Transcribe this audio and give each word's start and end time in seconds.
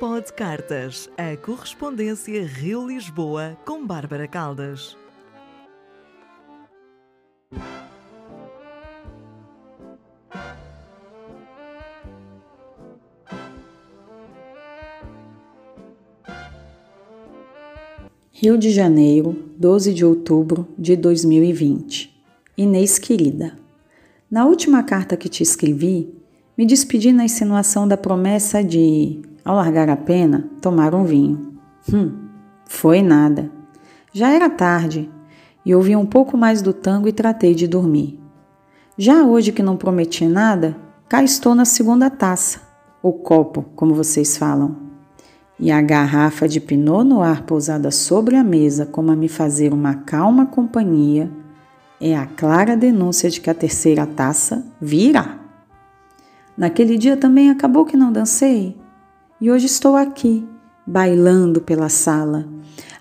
Pod 0.00 0.32
Cartas, 0.32 1.10
a 1.18 1.36
correspondência 1.36 2.42
Rio-Lisboa 2.46 3.58
com 3.66 3.86
Bárbara 3.86 4.26
Caldas. 4.26 4.96
Rio 18.32 18.56
de 18.56 18.70
Janeiro, 18.70 19.36
12 19.58 19.92
de 19.92 20.02
outubro 20.02 20.66
de 20.78 20.96
2020. 20.96 22.10
Inês 22.56 22.98
querida, 22.98 23.54
na 24.30 24.46
última 24.46 24.82
carta 24.82 25.14
que 25.14 25.28
te 25.28 25.42
escrevi, 25.42 26.08
me 26.56 26.64
despedi 26.64 27.12
na 27.12 27.26
insinuação 27.26 27.86
da 27.86 27.98
promessa 27.98 28.64
de, 28.64 29.20
ao 29.44 29.56
largar 29.56 29.88
a 29.88 29.96
pena, 29.96 30.48
tomar 30.60 30.94
um 30.94 31.04
vinho. 31.04 31.58
Hum, 31.92 32.28
foi 32.66 33.02
nada. 33.02 33.50
Já 34.12 34.30
era 34.30 34.50
tarde 34.50 35.10
e 35.64 35.74
ouvi 35.74 35.94
um 35.94 36.06
pouco 36.06 36.36
mais 36.36 36.62
do 36.62 36.72
tango 36.72 37.08
e 37.08 37.12
tratei 37.12 37.54
de 37.54 37.66
dormir. 37.66 38.18
Já 38.96 39.24
hoje 39.24 39.52
que 39.52 39.62
não 39.62 39.76
prometi 39.76 40.26
nada, 40.26 40.76
cá 41.08 41.22
estou 41.22 41.54
na 41.54 41.64
segunda 41.64 42.10
taça, 42.10 42.60
o 43.02 43.12
copo, 43.12 43.64
como 43.74 43.94
vocês 43.94 44.36
falam. 44.36 44.76
E 45.58 45.70
a 45.70 45.80
garrafa 45.80 46.48
de 46.48 46.60
Pinot 46.60 47.04
Noir 47.04 47.42
pousada 47.44 47.90
sobre 47.90 48.36
a 48.36 48.42
mesa 48.42 48.86
como 48.86 49.10
a 49.10 49.16
me 49.16 49.28
fazer 49.28 49.72
uma 49.72 49.94
calma 49.94 50.46
companhia 50.46 51.30
é 52.00 52.16
a 52.16 52.24
clara 52.24 52.76
denúncia 52.76 53.28
de 53.28 53.40
que 53.40 53.50
a 53.50 53.54
terceira 53.54 54.06
taça 54.06 54.64
virá. 54.80 55.38
Naquele 56.56 56.96
dia 56.96 57.16
também 57.16 57.50
acabou 57.50 57.84
que 57.84 57.96
não 57.96 58.10
dancei. 58.10 58.79
E 59.40 59.50
hoje 59.50 59.64
estou 59.64 59.96
aqui, 59.96 60.46
bailando 60.86 61.62
pela 61.62 61.88
sala, 61.88 62.46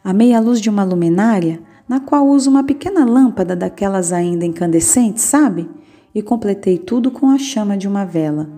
à 0.01 0.13
meia 0.13 0.39
luz 0.39 0.61
de 0.61 0.69
uma 0.69 0.85
luminária, 0.85 1.61
na 1.85 1.99
qual 1.99 2.25
uso 2.25 2.49
uma 2.49 2.63
pequena 2.63 3.03
lâmpada 3.03 3.57
daquelas 3.57 4.13
ainda 4.13 4.45
incandescentes, 4.45 5.21
sabe? 5.21 5.69
E 6.15 6.21
completei 6.21 6.77
tudo 6.77 7.11
com 7.11 7.29
a 7.29 7.37
chama 7.37 7.75
de 7.75 7.89
uma 7.89 8.05
vela. 8.05 8.49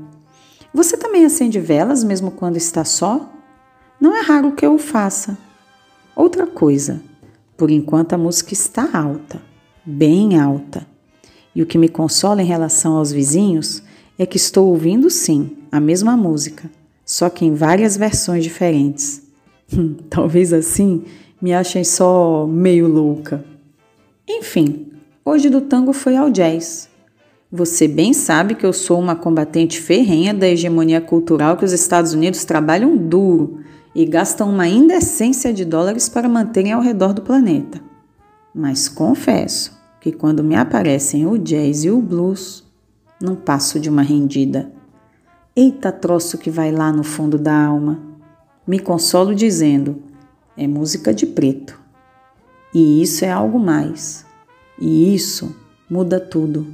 Você 0.72 0.96
também 0.96 1.26
acende 1.26 1.60
velas 1.60 2.04
mesmo 2.04 2.30
quando 2.30 2.56
está 2.56 2.86
só? 2.86 3.28
Não 4.00 4.16
é 4.16 4.22
raro 4.22 4.52
que 4.52 4.64
eu 4.64 4.76
o 4.76 4.78
faça. 4.78 5.36
Outra 6.16 6.46
coisa, 6.46 7.02
por 7.58 7.72
enquanto 7.72 8.14
a 8.14 8.18
música 8.18 8.54
está 8.54 8.88
alta, 8.94 9.42
bem 9.84 10.40
alta. 10.40 10.86
E 11.56 11.64
o 11.64 11.66
que 11.66 11.80
me 11.80 11.90
consola 11.90 12.44
em 12.44 12.46
relação 12.46 12.96
aos 12.96 13.12
vizinhos 13.12 13.82
é 14.20 14.26
que 14.28 14.38
estou 14.38 14.68
ouvindo 14.68 15.10
sim 15.10 15.58
a 15.72 15.80
mesma 15.80 16.16
música, 16.16 16.70
só 17.12 17.30
que 17.30 17.44
em 17.44 17.54
várias 17.54 17.98
versões 17.98 18.42
diferentes. 18.42 19.22
Hum, 19.74 19.96
talvez 20.10 20.54
assim 20.54 21.04
me 21.42 21.54
achem 21.54 21.84
só 21.84 22.48
meio 22.48 22.88
louca. 22.88 23.44
Enfim, 24.26 24.94
hoje 25.26 25.50
do 25.50 25.60
tango 25.60 25.92
foi 25.92 26.16
ao 26.16 26.30
jazz. 26.30 26.88
Você 27.52 27.86
bem 27.86 28.14
sabe 28.14 28.56
que 28.56 28.66
eu 28.66 28.72
sou 28.72 28.98
uma 28.98 29.14
combatente 29.14 29.78
ferrenha 29.78 30.34
da 30.34 30.48
hegemonia 30.48 31.02
cultural 31.02 31.58
que 31.58 31.66
os 31.66 31.74
Estados 31.74 32.14
Unidos 32.14 32.46
trabalham 32.46 32.96
duro 32.96 33.60
e 33.94 34.06
gastam 34.06 34.50
uma 34.50 34.70
indecência 34.70 35.54
de 35.54 35.66
dólares 35.66 36.08
para 36.08 36.30
manterem 36.30 36.72
ao 36.72 36.82
redor 36.82 37.12
do 37.12 37.22
planeta. 37.22 37.82
Mas 38.56 38.88
confesso 38.88 39.78
que 40.00 40.14
quando 40.14 40.46
me 40.46 40.56
aparecem 40.56 41.28
o 41.28 41.38
jazz 41.38 41.84
e 41.84 41.90
o 41.90 42.02
blues, 42.02 42.64
não 43.22 43.36
passo 43.36 43.82
de 43.82 43.90
uma 43.90 44.02
rendida. 44.02 44.72
Eita 45.54 45.92
troço 45.92 46.38
que 46.38 46.50
vai 46.50 46.72
lá 46.72 46.94
no 46.94 47.04
fundo 47.04 47.38
da 47.38 47.54
alma. 47.54 48.00
Me 48.66 48.80
consolo 48.80 49.36
dizendo: 49.36 50.02
é 50.56 50.66
música 50.66 51.14
de 51.14 51.26
preto. 51.26 51.78
E 52.74 53.02
isso 53.02 53.26
é 53.26 53.30
algo 53.30 53.60
mais. 53.60 54.26
E 54.80 55.14
isso 55.14 55.54
muda 55.90 56.22
tudo. 56.22 56.66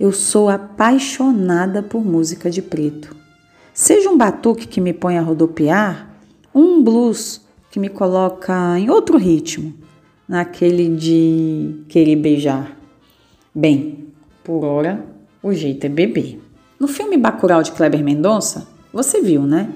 Eu 0.00 0.10
sou 0.10 0.48
apaixonada 0.48 1.80
por 1.80 2.04
música 2.04 2.50
de 2.50 2.60
preto. 2.60 3.14
Seja 3.72 4.10
um 4.10 4.18
batuque 4.18 4.66
que 4.66 4.80
me 4.80 4.92
põe 4.92 5.16
a 5.16 5.22
rodopiar, 5.22 6.10
um 6.52 6.82
blues 6.82 7.40
que 7.70 7.78
me 7.78 7.88
coloca 7.88 8.76
em 8.80 8.90
outro 8.90 9.16
ritmo, 9.16 9.72
naquele 10.26 10.88
de 10.88 11.84
querer 11.88 12.16
beijar. 12.16 12.76
Bem, 13.54 14.08
por 14.42 14.64
hora 14.64 15.06
o 15.40 15.52
jeito 15.52 15.86
é 15.86 15.88
beber. 15.88 16.45
No 16.78 16.86
filme 16.86 17.16
Bacurau 17.16 17.62
de 17.62 17.72
Kleber 17.72 18.04
Mendonça, 18.04 18.66
você 18.92 19.22
viu, 19.22 19.42
né? 19.42 19.70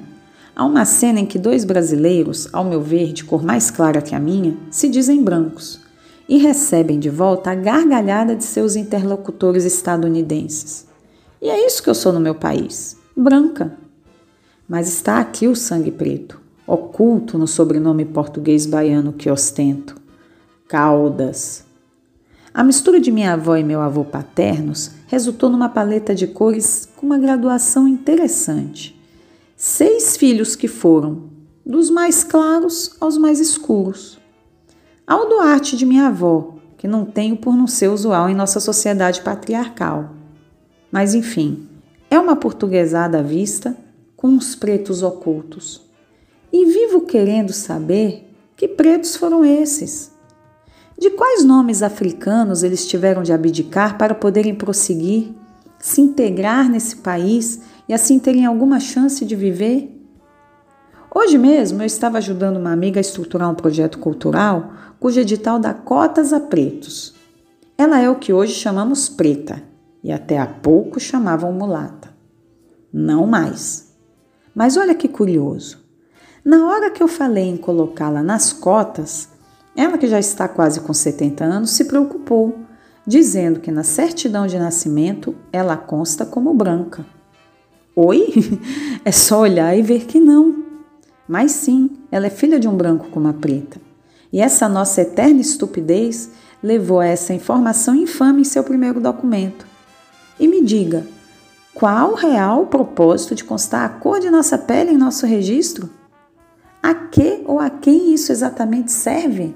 Há 0.55 0.67
uma 0.67 0.85
cena 0.85 1.21
em 1.21 1.25
que 1.25 1.39
dois 1.39 1.65
brasileiros, 1.65 2.49
ao 2.53 2.63
meu 2.63 2.83
ver, 2.83 3.15
de 3.15 3.25
cor 3.25 3.43
mais 3.43 3.71
clara 3.71 4.03
que 4.03 4.15
a 4.15 4.21
minha, 4.21 4.55
se 4.71 4.89
dizem 4.89 5.23
brancos 5.23 5.81
e 6.29 6.37
recebem 6.37 6.99
de 6.99 7.09
volta 7.09 7.51
a 7.51 7.55
gargalhada 7.55 8.37
de 8.37 8.45
seus 8.45 8.77
interlocutores 8.77 9.65
estadunidenses. 9.65 10.87
E 11.41 11.49
é 11.49 11.67
isso 11.67 11.83
que 11.83 11.89
eu 11.89 11.95
sou 11.95 12.13
no 12.13 12.21
meu 12.21 12.35
país, 12.35 12.97
branca. 13.17 13.77
Mas 14.69 14.87
está 14.87 15.19
aqui 15.19 15.49
o 15.49 15.57
sangue 15.57 15.91
preto, 15.91 16.39
oculto 16.67 17.39
no 17.39 17.47
sobrenome 17.47 18.05
português 18.05 18.67
baiano 18.67 19.15
que 19.15 19.31
ostento. 19.31 19.97
Caldas. 20.69 21.65
A 22.53 22.65
mistura 22.65 22.99
de 22.99 23.13
minha 23.13 23.35
avó 23.35 23.57
e 23.57 23.63
meu 23.63 23.81
avô 23.81 24.05
paternos 24.05 24.91
resultou 25.07 25.49
numa 25.49 25.69
paleta 25.69 26.15
de 26.15 26.27
cores 26.27 26.89
com 26.97 27.07
uma 27.07 27.19
graduação 27.19 27.87
interessante. 27.87 29.01
Seis 29.57 30.17
filhos 30.17 30.57
que 30.57 30.67
foram, 30.67 31.31
dos 31.65 31.91
mais 31.91 32.25
claros 32.25 32.97
aos 33.01 33.17
mais 33.17 33.39
escuros. 33.39 34.19
Ao 35.07 35.29
Duarte 35.29 35.77
de 35.77 35.87
minha 35.87 36.09
avó, 36.09 36.55
que 36.77 36.89
não 36.89 37.05
tenho 37.05 37.37
por 37.37 37.55
não 37.57 37.69
ser 37.69 37.89
usual 37.89 38.29
em 38.29 38.35
nossa 38.35 38.59
sociedade 38.59 39.23
patriarcal. 39.23 40.11
Mas 40.91 41.15
enfim, 41.15 41.69
é 42.11 42.19
uma 42.19 42.35
portuguesada 42.35 43.21
à 43.21 43.23
vista 43.23 43.77
com 44.17 44.27
uns 44.29 44.57
pretos 44.57 45.05
ocultos. 45.05 45.83
E 46.53 46.67
vivo 46.67 47.03
querendo 47.03 47.53
saber 47.53 48.29
que 48.57 48.67
pretos 48.67 49.15
foram 49.15 49.45
esses 49.45 50.11
de 51.01 51.09
quais 51.09 51.43
nomes 51.43 51.83
africanos 51.83 52.63
eles 52.63 52.87
tiveram 52.87 53.23
de 53.23 53.33
abdicar 53.33 53.97
para 53.97 54.15
poderem 54.15 54.55
prosseguir, 54.55 55.33
se 55.79 56.03
integrar 56.03 56.69
nesse 56.69 56.97
país 56.97 57.63
e 57.89 57.95
assim 57.95 58.19
terem 58.19 58.45
alguma 58.45 58.79
chance 58.79 59.25
de 59.25 59.35
viver? 59.35 59.99
Hoje 61.13 61.39
mesmo 61.39 61.81
eu 61.81 61.87
estava 61.87 62.19
ajudando 62.19 62.59
uma 62.59 62.71
amiga 62.71 63.01
a 63.01 63.03
estruturar 63.03 63.51
um 63.51 63.55
projeto 63.55 63.99
cultural 63.99 64.75
cujo 65.01 65.19
edital 65.19 65.59
dá 65.59 65.73
cotas 65.73 66.35
a 66.35 66.39
pretos. 66.39 67.15
Ela 67.79 67.99
é 67.99 68.11
o 68.11 68.17
que 68.17 68.31
hoje 68.31 68.53
chamamos 68.53 69.09
preta 69.09 69.63
e 70.05 70.13
até 70.13 70.39
há 70.39 70.47
pouco 70.47 71.01
chamavam 71.01 71.51
mulata. 71.51 72.11
Não 72.93 73.27
mais. 73.27 73.95
Mas 74.55 74.77
olha 74.77 74.95
que 74.95 75.09
curioso. 75.09 75.79
Na 76.45 76.67
hora 76.67 76.91
que 76.91 77.03
eu 77.03 77.09
falei 77.09 77.49
em 77.49 77.57
colocá-la 77.57 78.23
nas 78.23 78.53
cotas, 78.53 79.30
ela, 79.77 79.99
que 79.99 80.07
já 80.07 80.19
está 80.19 80.49
quase 80.49 80.81
com 80.81 80.93
70 80.93 81.45
anos, 81.45 81.71
se 81.71 81.85
preocupou, 81.85 82.59
dizendo 83.07 83.61
que 83.61 83.71
na 83.71 83.83
certidão 83.83 84.47
de 84.47 84.59
nascimento 84.59 85.35
ela 85.53 85.77
consta 85.77 86.25
como 86.27 86.55
branca. 86.55 87.05
Oi? 87.95 88.29
É 89.03 89.11
só 89.11 89.41
olhar 89.41 89.75
e 89.75 89.81
ver 89.81 90.05
que 90.05 90.21
não. 90.21 90.63
Mas 91.27 91.53
sim, 91.53 91.91
ela 92.13 92.27
é 92.27 92.31
filha 92.31 92.61
de 92.61 92.69
um 92.69 92.77
branco 92.77 93.09
com 93.09 93.19
uma 93.19 93.33
preta. 93.33 93.81
E 94.31 94.41
essa 94.41 94.69
nossa 94.69 95.01
eterna 95.01 95.41
estupidez 95.41 96.31
levou 96.63 97.01
a 97.01 97.07
essa 97.07 97.33
informação 97.33 97.95
infame 97.95 98.43
em 98.43 98.45
seu 98.45 98.63
primeiro 98.63 99.01
documento. 99.01 99.67
E 100.39 100.47
me 100.47 100.63
diga, 100.63 101.07
qual 101.73 102.13
o 102.13 102.15
real 102.15 102.67
propósito 102.67 103.35
de 103.35 103.45
constar 103.45 103.87
a 103.87 103.89
cor 103.89 104.21
de 104.21 104.29
nossa 104.29 104.59
pele 104.59 104.91
em 104.91 104.99
nosso 104.99 105.25
registro? 105.25 105.89
A 106.83 106.95
que 106.95 107.43
ou 107.47 107.59
a 107.59 107.71
quem 107.71 108.13
isso 108.13 108.31
exatamente 108.33 108.93
serve? 108.93 109.55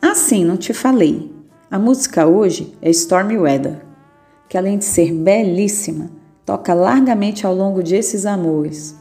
Assim, 0.00 0.44
não 0.44 0.56
te 0.56 0.72
falei. 0.72 1.32
A 1.68 1.78
música 1.78 2.26
hoje 2.26 2.72
é 2.80 2.88
Stormy 2.90 3.36
Weather, 3.36 3.84
que 4.48 4.56
além 4.56 4.78
de 4.78 4.84
ser 4.84 5.12
belíssima, 5.12 6.10
toca 6.46 6.72
largamente 6.72 7.44
ao 7.44 7.54
longo 7.54 7.82
de 7.82 7.96
esses 7.96 8.24
amores. 8.24 8.94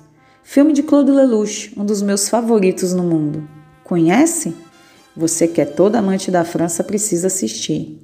Filme 0.44 0.74
de 0.74 0.82
Claude 0.82 1.12
Lelouch, 1.12 1.72
um 1.78 1.86
dos 1.86 2.02
meus 2.02 2.28
favoritos 2.28 2.94
no 2.94 3.04
mundo. 3.04 3.48
Conhece? 3.84 4.56
Você 5.16 5.48
que 5.48 5.62
é 5.62 5.66
toda 5.66 6.00
amante 6.00 6.32
da 6.32 6.44
França 6.44 6.84
precisa 6.84 7.28
assistir. 7.28 8.00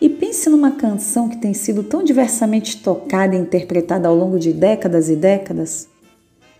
E 0.00 0.08
pense 0.08 0.50
numa 0.50 0.72
canção 0.72 1.28
que 1.28 1.36
tem 1.36 1.54
sido 1.54 1.82
tão 1.82 2.02
diversamente 2.02 2.78
tocada 2.78 3.36
e 3.36 3.38
interpretada 3.38 4.08
ao 4.08 4.16
longo 4.16 4.38
de 4.38 4.52
décadas 4.52 5.08
e 5.08 5.16
décadas. 5.16 5.88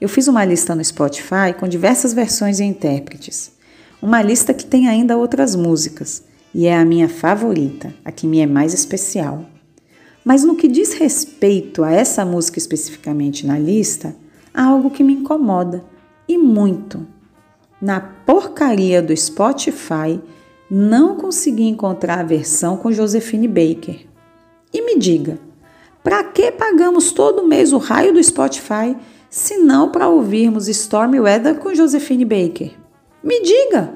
Eu 0.01 0.09
fiz 0.09 0.29
uma 0.29 0.45
lista 0.45 0.75
no 0.75 0.85
Spotify 0.85 1.53
com 1.59 1.67
diversas 1.67 2.13
versões 2.13 2.61
e 2.61 2.65
intérpretes. 2.65 3.59
Uma 4.03 4.23
lista 4.23 4.55
que 4.55 4.65
tem 4.65 4.89
ainda 4.89 5.17
outras 5.17 5.55
músicas, 5.55 6.25
e 6.55 6.67
é 6.67 6.77
a 6.77 6.85
minha 6.85 7.09
favorita, 7.09 7.93
a 8.03 8.11
que 8.11 8.27
me 8.27 8.41
é 8.41 8.47
mais 8.47 8.73
especial. 8.73 9.45
Mas 10.25 10.43
no 10.43 10.57
que 10.57 10.69
diz 10.69 10.95
respeito 10.95 11.85
a 11.85 11.93
essa 11.93 12.25
música 12.25 12.59
especificamente 12.59 13.47
na 13.47 13.59
lista, 13.59 14.17
há 14.55 14.65
algo 14.65 14.91
que 14.91 15.05
me 15.05 15.13
incomoda 15.13 15.85
e 16.27 16.39
muito. 16.39 17.07
Na 17.81 18.01
porcaria 18.01 19.03
do 19.03 19.15
Spotify, 19.17 20.21
não 20.71 21.17
consegui 21.17 21.65
encontrar 21.65 22.21
a 22.21 22.25
versão 22.25 22.77
com 22.77 22.93
Josephine 22.93 23.49
Baker. 23.49 24.07
E 24.73 24.83
me 24.83 24.99
diga, 24.99 25.39
para 26.03 26.25
que 26.25 26.51
pagamos 26.53 27.13
todo 27.13 27.47
mês 27.47 27.73
o 27.73 27.79
raio 27.79 28.15
do 28.15 28.23
Spotify 28.23 28.97
se 29.29 29.59
não 29.59 29.91
para 29.91 30.09
ouvirmos 30.09 30.69
Stormy 30.69 31.21
Weather 31.21 31.57
com 31.57 31.75
Josephine 31.75 32.25
Baker? 32.25 32.80
Me 33.23 33.43
diga! 33.43 33.95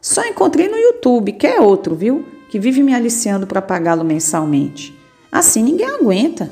Só 0.00 0.24
encontrei 0.24 0.68
no 0.68 0.76
YouTube, 0.76 1.32
que 1.32 1.46
é 1.46 1.60
outro, 1.60 1.94
viu? 1.94 2.24
Que 2.50 2.58
vive 2.58 2.82
me 2.82 2.94
aliciando 2.94 3.46
para 3.46 3.62
pagá-lo 3.62 4.04
mensalmente. 4.04 4.94
Assim 5.30 5.62
ninguém 5.62 5.86
aguenta. 5.86 6.50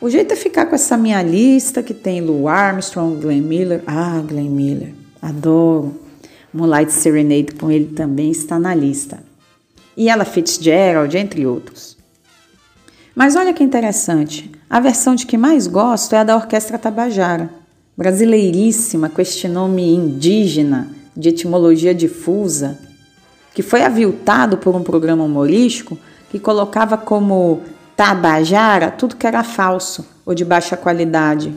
O 0.00 0.10
jeito 0.10 0.32
é 0.32 0.36
ficar 0.36 0.66
com 0.66 0.74
essa 0.74 0.96
minha 0.96 1.22
lista 1.22 1.82
que 1.82 1.94
tem 1.94 2.20
Lou 2.20 2.48
Armstrong, 2.48 3.18
Glenn 3.18 3.40
Miller. 3.42 3.82
Ah, 3.86 4.22
Glenn 4.26 4.50
Miller, 4.50 4.94
adoro. 5.22 5.98
Moonlight 6.52 6.92
Serenade 6.92 7.54
com 7.58 7.70
ele 7.70 7.86
também 7.86 8.30
está 8.30 8.58
na 8.58 8.74
lista. 8.74 9.22
E 9.96 10.08
ela 10.08 10.24
Fitzgerald, 10.24 11.16
entre 11.16 11.46
outros. 11.46 11.96
Mas 13.14 13.34
olha 13.34 13.54
que 13.54 13.64
interessante, 13.64 14.50
a 14.68 14.78
versão 14.78 15.14
de 15.14 15.24
que 15.24 15.38
mais 15.38 15.66
gosto 15.66 16.14
é 16.14 16.18
a 16.18 16.24
da 16.24 16.36
Orquestra 16.36 16.78
Tabajara, 16.78 17.48
brasileiríssima, 17.96 19.08
com 19.08 19.22
este 19.22 19.48
nome 19.48 19.94
indígena, 19.94 20.90
de 21.16 21.30
etimologia 21.30 21.94
difusa, 21.94 22.78
que 23.54 23.62
foi 23.62 23.82
aviltado 23.82 24.58
por 24.58 24.76
um 24.76 24.82
programa 24.82 25.24
humorístico 25.24 25.98
que 26.30 26.38
colocava 26.38 26.98
como 26.98 27.62
Tabajara 27.96 28.90
tudo 28.90 29.16
que 29.16 29.26
era 29.26 29.42
falso 29.42 30.06
ou 30.26 30.34
de 30.34 30.44
baixa 30.44 30.76
qualidade. 30.76 31.54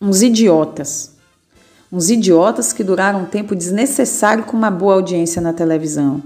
Uns 0.00 0.22
idiotas. 0.22 1.14
Uns 1.90 2.08
idiotas 2.10 2.72
que 2.72 2.84
duraram 2.84 3.22
um 3.22 3.26
tempo 3.26 3.56
desnecessário 3.56 4.44
com 4.44 4.56
uma 4.56 4.70
boa 4.70 4.94
audiência 4.94 5.42
na 5.42 5.52
televisão. 5.52 6.22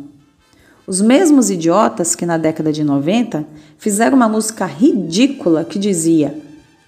Os 0.87 1.01
mesmos 1.01 1.49
idiotas 1.51 2.15
que 2.15 2.27
na 2.27 2.37
década 2.37 2.71
de 2.71 2.85
90 2.85 3.47
fizeram 3.79 4.17
uma 4.17 4.29
música 4.29 4.67
ridícula 4.67 5.65
que 5.65 5.79
dizia: 5.79 6.39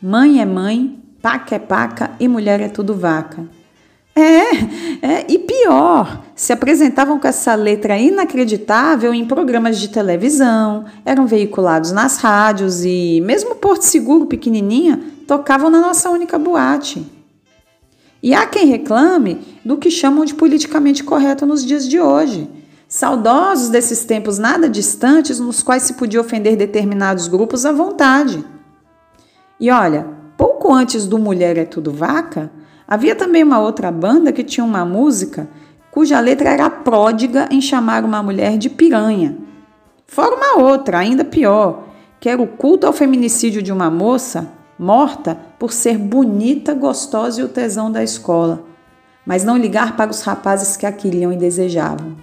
Mãe 0.02 0.40
é 0.40 0.46
mãe, 0.46 0.99
paca 1.22 1.56
é 1.56 1.58
paca 1.58 2.10
e 2.18 2.26
mulher 2.26 2.60
é 2.60 2.68
tudo 2.68 2.94
vaca. 2.94 3.46
É, 4.14 5.06
é, 5.06 5.26
e 5.28 5.38
pior, 5.38 6.24
se 6.34 6.52
apresentavam 6.52 7.18
com 7.18 7.28
essa 7.28 7.54
letra 7.54 7.96
inacreditável 7.96 9.14
em 9.14 9.24
programas 9.24 9.78
de 9.78 9.88
televisão, 9.88 10.84
eram 11.04 11.26
veiculados 11.26 11.92
nas 11.92 12.18
rádios 12.18 12.84
e, 12.84 13.20
mesmo 13.24 13.54
Porto 13.54 13.82
Seguro 13.82 14.26
pequenininha, 14.26 15.00
tocavam 15.26 15.70
na 15.70 15.80
nossa 15.80 16.10
única 16.10 16.38
boate. 16.38 17.06
E 18.22 18.34
há 18.34 18.46
quem 18.46 18.66
reclame 18.66 19.40
do 19.64 19.78
que 19.78 19.90
chamam 19.90 20.24
de 20.24 20.34
politicamente 20.34 21.02
correto 21.02 21.46
nos 21.46 21.64
dias 21.64 21.88
de 21.88 22.00
hoje. 22.00 22.50
Saudosos 22.86 23.68
desses 23.68 24.04
tempos 24.04 24.36
nada 24.38 24.68
distantes 24.68 25.38
nos 25.38 25.62
quais 25.62 25.84
se 25.84 25.94
podia 25.94 26.20
ofender 26.20 26.56
determinados 26.56 27.28
grupos 27.28 27.64
à 27.64 27.72
vontade. 27.72 28.44
E 29.58 29.70
olha, 29.70 30.19
pouco 30.40 30.72
antes 30.72 31.06
do 31.06 31.18
Mulher 31.18 31.58
é 31.58 31.66
Tudo 31.66 31.92
Vaca, 31.92 32.50
Havia 32.90 33.14
também 33.14 33.44
uma 33.44 33.60
outra 33.60 33.92
banda 33.92 34.32
que 34.32 34.42
tinha 34.42 34.64
uma 34.64 34.84
música 34.84 35.48
cuja 35.92 36.18
letra 36.18 36.50
era 36.50 36.68
pródiga 36.68 37.48
em 37.48 37.60
chamar 37.60 38.04
uma 38.04 38.20
mulher 38.20 38.58
de 38.58 38.68
piranha. 38.68 39.38
Fora 40.08 40.34
uma 40.34 40.58
outra, 40.64 40.98
ainda 40.98 41.24
pior, 41.24 41.84
que 42.18 42.28
era 42.28 42.42
o 42.42 42.48
culto 42.48 42.88
ao 42.88 42.92
feminicídio 42.92 43.62
de 43.62 43.70
uma 43.70 43.88
moça 43.88 44.50
morta 44.76 45.38
por 45.56 45.72
ser 45.72 45.96
bonita, 45.96 46.74
gostosa 46.74 47.40
e 47.40 47.44
o 47.44 47.48
tesão 47.48 47.92
da 47.92 48.02
escola, 48.02 48.64
mas 49.24 49.44
não 49.44 49.56
ligar 49.56 49.96
para 49.96 50.10
os 50.10 50.22
rapazes 50.22 50.76
que 50.76 50.84
a 50.84 50.90
queriam 50.90 51.32
e 51.32 51.36
desejavam. 51.36 52.16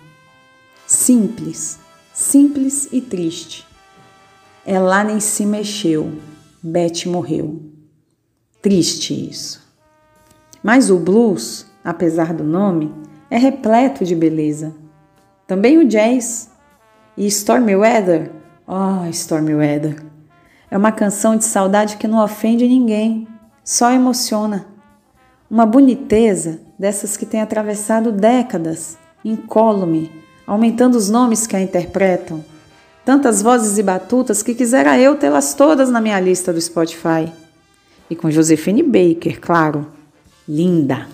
Simples, 0.85 1.79
simples 2.13 2.89
e 2.91 2.99
triste. 2.99 3.65
Ela 4.65 5.01
nem 5.05 5.21
se 5.21 5.45
mexeu. 5.45 6.11
Beth 6.61 7.05
morreu. 7.05 7.66
Triste 8.67 9.13
isso. 9.29 9.61
Mas 10.61 10.89
o 10.89 10.99
blues, 10.99 11.65
apesar 11.85 12.33
do 12.33 12.43
nome, 12.43 12.93
é 13.31 13.37
repleto 13.37 14.03
de 14.03 14.13
beleza. 14.13 14.75
Também 15.47 15.77
o 15.77 15.87
jazz. 15.87 16.49
E 17.15 17.25
Stormy 17.27 17.77
Weather, 17.77 18.29
oh, 18.67 19.07
Stormy 19.11 19.55
Weather, 19.55 20.03
é 20.69 20.77
uma 20.77 20.91
canção 20.91 21.37
de 21.37 21.45
saudade 21.45 21.95
que 21.95 22.09
não 22.09 22.21
ofende 22.21 22.67
ninguém, 22.67 23.25
só 23.63 23.89
emociona. 23.89 24.67
Uma 25.49 25.65
boniteza 25.65 26.59
dessas 26.77 27.15
que 27.15 27.25
tem 27.25 27.39
atravessado 27.39 28.11
décadas, 28.11 28.97
incólume, 29.23 30.11
aumentando 30.45 30.97
os 30.97 31.09
nomes 31.09 31.47
que 31.47 31.55
a 31.55 31.61
interpretam. 31.61 32.43
Tantas 33.05 33.41
vozes 33.41 33.77
e 33.77 33.83
batutas 33.83 34.43
que 34.43 34.53
quisera 34.53 34.99
eu 34.99 35.15
tê-las 35.15 35.53
todas 35.53 35.89
na 35.89 36.01
minha 36.01 36.19
lista 36.19 36.51
do 36.51 36.59
Spotify. 36.59 37.31
E 38.09 38.15
com 38.15 38.31
Josephine 38.31 38.83
Baker, 38.83 39.39
claro 39.39 39.97
linda. 40.47 41.07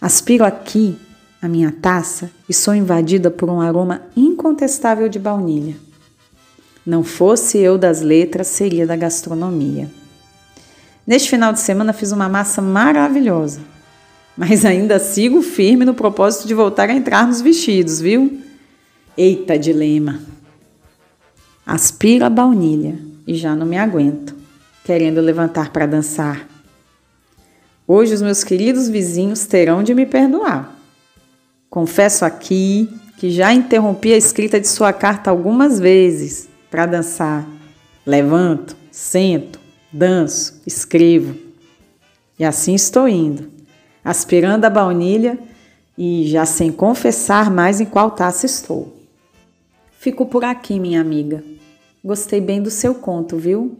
Aspiro 0.00 0.44
aqui 0.44 0.96
a 1.42 1.48
minha 1.48 1.70
taça 1.70 2.30
e 2.48 2.54
sou 2.54 2.74
invadida 2.74 3.30
por 3.30 3.50
um 3.50 3.60
aroma 3.60 4.02
incontestável 4.16 5.08
de 5.08 5.18
baunilha. 5.18 5.76
Não 6.86 7.04
fosse 7.04 7.58
eu 7.58 7.76
das 7.76 8.00
letras, 8.00 8.46
seria 8.46 8.86
da 8.86 8.96
gastronomia. 8.96 9.90
Neste 11.06 11.28
final 11.28 11.52
de 11.52 11.60
semana 11.60 11.92
fiz 11.92 12.12
uma 12.12 12.28
massa 12.28 12.62
maravilhosa, 12.62 13.60
mas 14.36 14.64
ainda 14.64 14.98
sigo 14.98 15.42
firme 15.42 15.84
no 15.84 15.92
propósito 15.92 16.48
de 16.48 16.54
voltar 16.54 16.88
a 16.88 16.94
entrar 16.94 17.26
nos 17.26 17.40
vestidos, 17.42 18.00
viu? 18.00 18.40
Eita 19.16 19.58
dilema! 19.58 20.20
Aspiro 21.66 22.24
a 22.24 22.30
baunilha 22.30 22.98
e 23.26 23.34
já 23.34 23.54
não 23.54 23.66
me 23.66 23.76
aguento, 23.76 24.34
querendo 24.90 25.20
levantar 25.20 25.70
para 25.70 25.86
dançar. 25.86 26.48
Hoje 27.86 28.12
os 28.12 28.20
meus 28.20 28.42
queridos 28.42 28.88
vizinhos 28.88 29.46
terão 29.46 29.84
de 29.84 29.94
me 29.94 30.04
perdoar. 30.04 30.76
Confesso 31.70 32.24
aqui 32.24 32.92
que 33.16 33.30
já 33.30 33.54
interrompi 33.54 34.12
a 34.12 34.16
escrita 34.16 34.58
de 34.58 34.66
sua 34.66 34.92
carta 34.92 35.30
algumas 35.30 35.78
vezes 35.78 36.48
para 36.68 36.86
dançar. 36.86 37.46
Levanto, 38.04 38.76
sento, 38.90 39.60
danço, 39.92 40.60
escrevo. 40.66 41.36
E 42.36 42.44
assim 42.44 42.74
estou 42.74 43.08
indo, 43.08 43.48
aspirando 44.04 44.64
a 44.64 44.70
baunilha 44.70 45.38
e 45.96 46.26
já 46.26 46.44
sem 46.44 46.72
confessar 46.72 47.48
mais 47.48 47.80
em 47.80 47.86
qual 47.86 48.10
taça 48.10 48.44
estou. 48.44 48.92
Fico 50.00 50.26
por 50.26 50.42
aqui, 50.42 50.80
minha 50.80 51.00
amiga. 51.00 51.44
Gostei 52.04 52.40
bem 52.40 52.60
do 52.60 52.72
seu 52.72 52.92
conto, 52.92 53.36
viu? 53.36 53.78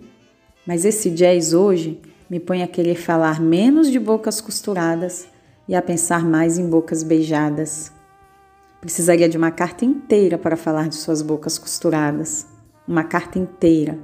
Mas 0.71 0.85
esse 0.85 1.11
jazz 1.11 1.53
hoje 1.53 2.01
me 2.31 2.39
põe 2.39 2.63
a 2.63 2.69
querer 2.69 2.95
falar 2.95 3.41
menos 3.41 3.91
de 3.91 3.99
bocas 3.99 4.41
costuradas 4.41 5.27
e 5.67 5.75
a 5.75 5.83
pensar 5.83 6.25
mais 6.25 6.59
em 6.59 6.71
bocas 6.71 7.03
beijadas. 7.03 7.91
Precisaria 8.81 9.29
de 9.29 9.37
uma 9.37 9.51
carta 9.51 9.85
inteira 9.85 10.39
para 10.39 10.57
falar 10.57 10.89
de 10.89 10.95
suas 10.95 11.23
bocas 11.23 11.59
costuradas, 11.59 12.47
uma 12.87 13.03
carta 13.03 13.37
inteira 13.37 13.99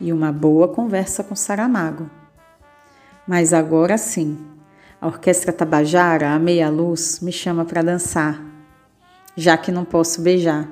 e 0.00 0.12
uma 0.12 0.32
boa 0.32 0.66
conversa 0.66 1.22
com 1.22 1.36
Saramago. 1.36 2.10
Mas 3.24 3.52
agora 3.52 3.96
sim, 3.96 4.36
a 5.00 5.06
Orquestra 5.06 5.52
Tabajara, 5.52 6.30
a 6.30 6.38
meia 6.40 6.68
luz, 6.68 7.20
me 7.20 7.30
chama 7.30 7.64
para 7.64 7.82
dançar, 7.82 8.44
já 9.36 9.56
que 9.56 9.70
não 9.70 9.84
posso 9.84 10.20
beijar. 10.20 10.68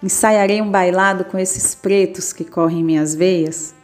Ensaiarei 0.00 0.62
um 0.62 0.70
bailado 0.70 1.24
com 1.24 1.36
esses 1.36 1.74
pretos 1.74 2.32
que 2.32 2.44
correm 2.44 2.78
em 2.78 2.84
minhas 2.84 3.12
veias 3.12 3.74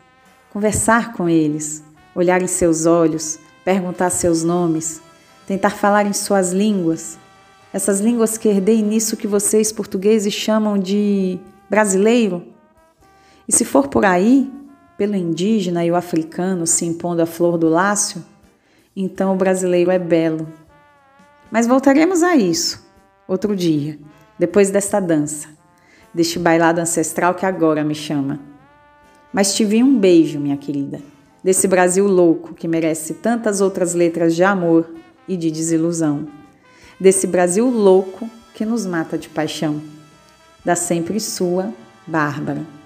conversar 0.53 1.15
com 1.15 1.29
eles, 1.29 1.83
olhar 2.15 2.43
em 2.43 2.47
seus 2.47 2.85
olhos, 2.85 3.39
perguntar 3.65 4.11
seus 4.11 4.45
nomes, 4.45 5.01
tentar 5.47 5.71
falar 5.71 6.05
em 6.05 6.13
suas 6.13 6.53
línguas, 6.53 7.19
essas 7.73 8.01
línguas 8.01 8.37
que 8.37 8.49
herdei 8.49 8.83
nisso 8.83 9.17
que 9.17 9.27
vocês 9.27 9.73
portugueses 9.73 10.35
chamam 10.35 10.79
de 10.79 11.39
brasileiro. 11.71 12.47
E 13.49 13.53
se 13.53 13.65
for 13.65 13.89
por 13.89 14.05
aí, 14.05 14.53
pelo 14.99 15.17
indígena 15.17 15.87
e 15.87 15.91
o 15.91 15.97
africano 15.97 16.67
se 16.67 16.85
impondo 16.85 17.23
a 17.23 17.27
flor 17.27 17.57
do 17.57 17.71
lácio, 17.71 18.23
então 18.95 19.33
o 19.33 19.39
brasileiro 19.39 19.91
é 19.91 19.99
belo. 19.99 20.47
Mas 21.51 21.67
voltaremos 21.67 22.23
a 22.23 22.37
isso 22.37 22.85
outro 23.27 23.57
dia, 23.57 23.99
depois 24.39 24.71
desta 24.71 25.01
dança, 25.01 25.49
deste 26.13 26.39
bailado 26.39 26.79
ancestral 26.79 27.35
que 27.35 27.47
agora 27.47 27.83
me 27.83 27.95
chama. 27.95 28.52
Mas 29.33 29.55
te 29.55 29.65
vi 29.65 29.83
um 29.83 29.99
beijo, 29.99 30.39
minha 30.39 30.57
querida, 30.57 31.01
desse 31.43 31.67
Brasil 31.67 32.07
louco 32.07 32.55
que 32.55 32.69
merece 32.69 33.15
tantas 33.15 33.61
outras 33.61 33.95
letras 33.95 34.35
de 34.37 34.45
amor 34.45 34.91
e 35.27 35.37
de 35.37 35.51
desilusão. 35.51 36.29
Desse 37.01 37.27
Brasil 37.27 37.69
louco 37.69 38.29
que 38.55 38.67
nos 38.67 38.85
mata 38.85 39.17
de 39.17 39.29
paixão. 39.29 39.81
Da 40.65 40.77
sempre 40.77 41.19
sua, 41.19 41.73
Bárbara. 42.07 42.82